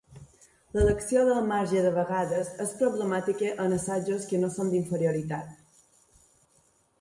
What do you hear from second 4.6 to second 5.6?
d'inferioritat.